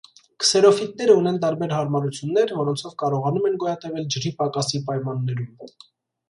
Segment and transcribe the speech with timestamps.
[0.43, 5.71] Քսերոֆիտները ունեն տարբեր հարմարություններ, որոնցով կարողանում են գոյատևել ջրի պակասի պայմաններում։